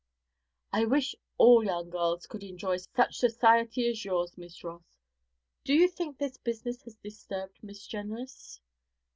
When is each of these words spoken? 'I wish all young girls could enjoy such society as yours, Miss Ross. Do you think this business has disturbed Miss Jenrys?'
'I 0.73 0.85
wish 0.85 1.15
all 1.37 1.63
young 1.63 1.91
girls 1.91 2.25
could 2.25 2.41
enjoy 2.41 2.77
such 2.77 3.17
society 3.17 3.87
as 3.87 4.03
yours, 4.03 4.35
Miss 4.35 4.63
Ross. 4.63 4.97
Do 5.63 5.75
you 5.75 5.87
think 5.87 6.17
this 6.17 6.37
business 6.37 6.81
has 6.85 6.95
disturbed 6.95 7.59
Miss 7.61 7.85
Jenrys?' 7.85 8.61